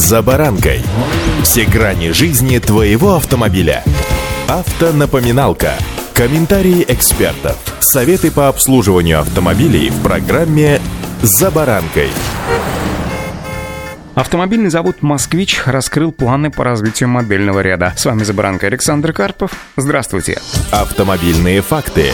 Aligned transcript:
«За 0.00 0.22
баранкой». 0.22 0.80
Все 1.42 1.66
грани 1.66 2.12
жизни 2.12 2.58
твоего 2.58 3.16
автомобиля. 3.16 3.84
Автонапоминалка. 4.48 5.74
Комментарии 6.14 6.86
экспертов. 6.88 7.58
Советы 7.80 8.30
по 8.30 8.48
обслуживанию 8.48 9.20
автомобилей 9.20 9.90
в 9.90 10.02
программе 10.02 10.80
«За 11.20 11.50
баранкой». 11.50 12.08
Автомобильный 14.14 14.70
завод 14.70 15.02
«Москвич» 15.02 15.60
раскрыл 15.66 16.12
планы 16.12 16.50
по 16.50 16.64
развитию 16.64 17.10
модельного 17.10 17.60
ряда. 17.60 17.92
С 17.94 18.06
вами 18.06 18.24
«За 18.24 18.32
баранкой» 18.32 18.70
Александр 18.70 19.12
Карпов. 19.12 19.52
Здравствуйте. 19.76 20.40
Автомобильные 20.70 21.60
факты. 21.60 22.12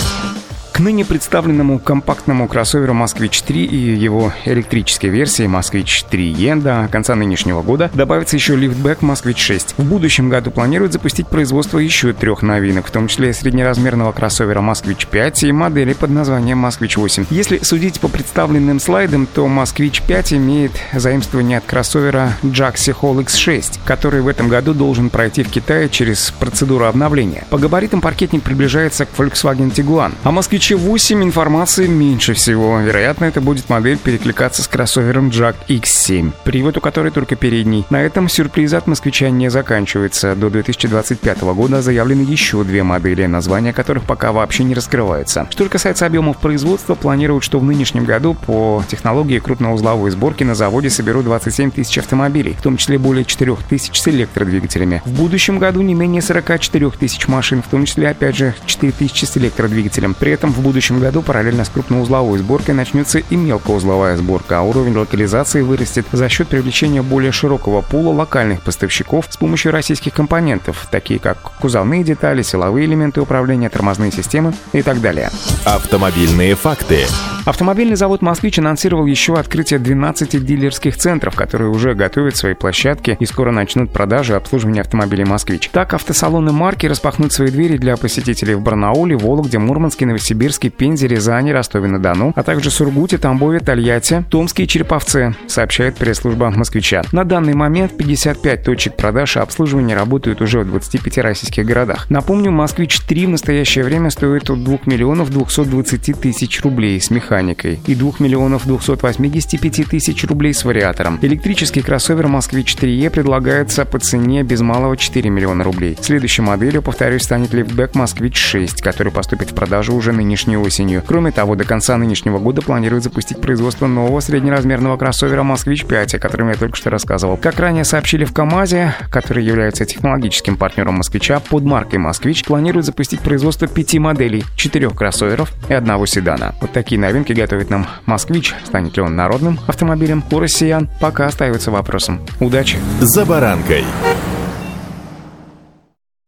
К 0.76 0.80
ныне 0.80 1.06
представленному 1.06 1.78
компактному 1.78 2.46
кроссоверу 2.48 2.92
«Москвич-3» 2.92 3.64
и 3.64 3.94
его 3.94 4.34
электрической 4.44 5.08
версии 5.08 5.46
«Москвич-3Е» 5.46 6.56
до 6.56 6.86
конца 6.92 7.14
нынешнего 7.14 7.62
года 7.62 7.90
добавится 7.94 8.36
еще 8.36 8.56
лифтбэк 8.56 9.00
«Москвич-6». 9.00 9.76
В 9.78 9.84
будущем 9.84 10.28
году 10.28 10.50
планируют 10.50 10.92
запустить 10.92 11.28
производство 11.28 11.78
еще 11.78 12.12
трех 12.12 12.42
новинок, 12.42 12.88
в 12.88 12.90
том 12.90 13.08
числе 13.08 13.32
среднеразмерного 13.32 14.12
кроссовера 14.12 14.60
«Москвич-5» 14.60 15.48
и 15.48 15.52
модели 15.52 15.94
под 15.94 16.10
названием 16.10 16.58
«Москвич-8». 16.58 17.28
Если 17.30 17.60
судить 17.60 17.98
по 17.98 18.08
представленным 18.08 18.78
слайдам, 18.78 19.24
то 19.24 19.48
«Москвич-5» 19.48 20.36
имеет 20.36 20.72
заимствование 20.92 21.56
от 21.56 21.64
кроссовера 21.64 22.34
«Джакси 22.44 22.90
Hall 22.90 23.24
X6», 23.24 23.78
который 23.86 24.20
в 24.20 24.28
этом 24.28 24.50
году 24.50 24.74
должен 24.74 25.08
пройти 25.08 25.42
в 25.42 25.48
Китае 25.48 25.88
через 25.88 26.34
процедуру 26.38 26.84
обновления. 26.84 27.46
По 27.48 27.56
габаритам 27.56 28.02
паркетник 28.02 28.42
приближается 28.42 29.06
к 29.06 29.08
Volkswagen 29.16 29.72
Tiguan, 29.72 30.12
а 30.22 30.30
«Москвич 30.30 30.65
2008 30.68 31.22
информации 31.22 31.86
меньше 31.86 32.34
всего. 32.34 32.80
Вероятно, 32.80 33.26
это 33.26 33.40
будет 33.40 33.68
модель 33.68 33.98
перекликаться 33.98 34.64
с 34.64 34.66
кроссовером 34.66 35.28
Jack 35.28 35.54
X7, 35.68 36.32
привод 36.42 36.76
у 36.76 36.80
которой 36.80 37.12
только 37.12 37.36
передний. 37.36 37.86
На 37.88 38.02
этом 38.02 38.28
сюрпризы 38.28 38.74
от 38.74 38.88
москвича 38.88 39.30
не 39.30 39.48
заканчиваются. 39.48 40.34
До 40.34 40.50
2025 40.50 41.40
года 41.42 41.82
заявлены 41.82 42.22
еще 42.22 42.64
две 42.64 42.82
модели, 42.82 43.26
названия 43.26 43.72
которых 43.72 44.06
пока 44.06 44.32
вообще 44.32 44.64
не 44.64 44.74
раскрываются. 44.74 45.46
Что 45.50 45.68
касается 45.68 46.04
объемов 46.04 46.38
производства, 46.38 46.96
планируют, 46.96 47.44
что 47.44 47.60
в 47.60 47.62
нынешнем 47.62 48.04
году 48.04 48.34
по 48.34 48.82
технологии 48.88 49.38
крупноузловой 49.38 50.10
сборки 50.10 50.42
на 50.42 50.56
заводе 50.56 50.90
соберут 50.90 51.26
27 51.26 51.70
тысяч 51.70 51.98
автомобилей, 51.98 52.56
в 52.58 52.62
том 52.62 52.76
числе 52.76 52.98
более 52.98 53.24
4 53.24 53.56
тысяч 53.68 54.00
с 54.00 54.08
электродвигателями. 54.08 55.00
В 55.04 55.12
будущем 55.12 55.60
году 55.60 55.82
не 55.82 55.94
менее 55.94 56.22
44 56.22 56.90
тысяч 56.90 57.28
машин, 57.28 57.62
в 57.62 57.68
том 57.68 57.84
числе, 57.84 58.08
опять 58.08 58.34
же, 58.34 58.52
4 58.66 58.90
тысячи 58.90 59.26
с 59.26 59.36
электродвигателем. 59.36 60.14
При 60.14 60.32
этом 60.32 60.55
в 60.56 60.62
будущем 60.62 61.00
году 61.00 61.22
параллельно 61.22 61.64
с 61.64 61.68
крупноузловой 61.68 62.38
сборкой 62.38 62.74
начнется 62.74 63.18
и 63.18 63.36
мелкоузловая 63.36 64.16
сборка, 64.16 64.58
а 64.58 64.62
уровень 64.62 64.96
локализации 64.96 65.62
вырастет 65.62 66.06
за 66.12 66.28
счет 66.28 66.48
привлечения 66.48 67.02
более 67.02 67.32
широкого 67.32 67.82
пула 67.82 68.12
локальных 68.12 68.62
поставщиков 68.62 69.26
с 69.28 69.36
помощью 69.36 69.72
российских 69.72 70.14
компонентов, 70.14 70.88
такие 70.90 71.20
как 71.20 71.38
кузовные 71.60 72.04
детали, 72.04 72.42
силовые 72.42 72.86
элементы 72.86 73.20
управления, 73.20 73.68
тормозные 73.68 74.10
системы 74.10 74.54
и 74.72 74.82
так 74.82 75.00
далее. 75.00 75.30
Автомобильные 75.64 76.54
факты. 76.54 77.06
Автомобильный 77.46 77.94
завод 77.94 78.22
«Москвич» 78.22 78.58
анонсировал 78.58 79.06
еще 79.06 79.34
открытие 79.34 79.78
12 79.78 80.44
дилерских 80.44 80.96
центров, 80.96 81.36
которые 81.36 81.70
уже 81.70 81.94
готовят 81.94 82.36
свои 82.36 82.54
площадки 82.54 83.16
и 83.20 83.24
скоро 83.24 83.52
начнут 83.52 83.92
продажи 83.92 84.32
и 84.32 84.36
обслуживание 84.36 84.80
автомобилей 84.80 85.24
«Москвич». 85.24 85.68
Так, 85.68 85.94
автосалоны 85.94 86.50
марки 86.50 86.86
распахнут 86.86 87.32
свои 87.32 87.50
двери 87.50 87.76
для 87.76 87.96
посетителей 87.96 88.56
в 88.56 88.62
Барнауле, 88.62 89.16
Вологде, 89.16 89.60
Мурманске, 89.60 90.06
Новосибирске, 90.06 90.45
Пензе, 90.70 91.06
Рязани, 91.06 91.50
Ростове-на-Дону, 91.50 92.32
а 92.34 92.42
также 92.42 92.70
Сургуте, 92.70 93.18
Тамбове, 93.18 93.60
Тольятти, 93.60 94.24
Томске 94.30 94.64
и 94.64 94.68
Череповце, 94.68 95.34
сообщает 95.46 95.96
пресс-служба 95.96 96.50
«Москвича». 96.50 97.02
На 97.12 97.24
данный 97.24 97.54
момент 97.54 97.96
55 97.96 98.62
точек 98.62 98.96
продаж 98.96 99.36
и 99.36 99.40
обслуживания 99.40 99.94
работают 99.94 100.40
уже 100.40 100.60
в 100.60 100.66
25 100.66 101.18
российских 101.18 101.64
городах. 101.64 102.08
Напомню, 102.10 102.50
«Москвич-3» 102.50 103.26
в 103.26 103.30
настоящее 103.30 103.84
время 103.84 104.10
стоит 104.10 104.50
от 104.50 104.62
2 104.62 104.78
миллионов 104.86 105.30
220 105.30 106.20
тысяч 106.20 106.62
рублей 106.62 107.00
с 107.00 107.10
механикой 107.10 107.80
и 107.86 107.94
2 107.94 108.12
миллионов 108.18 108.66
285 108.66 109.88
тысяч 109.88 110.24
рублей 110.24 110.54
с 110.54 110.64
вариатором. 110.64 111.18
Электрический 111.22 111.82
кроссовер 111.82 112.28
«Москвич 112.28 112.74
3Е» 112.74 113.10
предлагается 113.10 113.84
по 113.84 113.98
цене 113.98 114.42
без 114.42 114.60
малого 114.60 114.96
4 114.96 115.28
миллиона 115.30 115.64
рублей. 115.64 115.96
Следующей 116.00 116.42
моделью, 116.42 116.82
повторюсь, 116.82 117.22
станет 117.22 117.52
лифтбэк 117.52 117.94
«Москвич 117.94 118.36
6», 118.54 118.82
который 118.82 119.12
поступит 119.12 119.50
в 119.50 119.54
продажу 119.54 119.94
уже 119.94 120.12
нынешней 120.36 120.58
осенью. 120.58 121.02
Кроме 121.06 121.30
того, 121.30 121.54
до 121.54 121.64
конца 121.64 121.96
нынешнего 121.96 122.38
года 122.38 122.60
планируют 122.60 123.04
запустить 123.04 123.40
производство 123.40 123.86
нового 123.86 124.20
среднеразмерного 124.20 124.98
кроссовера 124.98 125.42
«Москвич 125.42 125.84
5», 125.84 126.16
о 126.16 126.18
котором 126.18 126.50
я 126.50 126.56
только 126.56 126.76
что 126.76 126.90
рассказывал. 126.90 127.38
Как 127.38 127.58
ранее 127.58 127.84
сообщили 127.84 128.26
в 128.26 128.34
КАМАЗе, 128.34 128.94
который 129.10 129.42
является 129.42 129.86
технологическим 129.86 130.58
партнером 130.58 130.96
«Москвича», 130.96 131.40
под 131.40 131.64
маркой 131.64 132.00
«Москвич» 132.00 132.44
планируют 132.44 132.84
запустить 132.84 133.20
производство 133.20 133.66
пяти 133.66 133.98
моделей, 133.98 134.44
четырех 134.56 134.94
кроссоверов 134.94 135.50
и 135.70 135.72
одного 135.72 136.04
седана. 136.04 136.54
Вот 136.60 136.72
такие 136.72 137.00
новинки 137.00 137.32
готовит 137.32 137.70
нам 137.70 137.86
«Москвич». 138.04 138.54
Станет 138.64 138.94
ли 138.98 139.02
он 139.02 139.16
народным 139.16 139.58
автомобилем 139.66 140.22
у 140.30 140.38
россиян, 140.38 140.90
пока 141.00 141.28
остается 141.28 141.70
вопросом. 141.70 142.20
Удачи! 142.40 142.76
«За 143.00 143.24
баранкой» 143.24 143.84